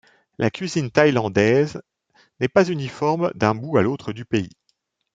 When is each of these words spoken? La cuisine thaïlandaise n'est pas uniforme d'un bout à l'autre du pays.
La 0.39 0.49
cuisine 0.49 0.89
thaïlandaise 0.89 1.79
n'est 2.39 2.47
pas 2.47 2.67
uniforme 2.67 3.31
d'un 3.35 3.53
bout 3.53 3.77
à 3.77 3.83
l'autre 3.83 4.13
du 4.13 4.25
pays. 4.25 4.49